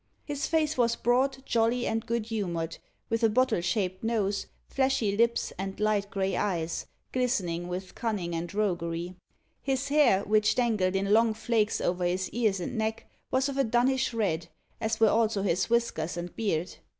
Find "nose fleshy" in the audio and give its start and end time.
4.03-5.15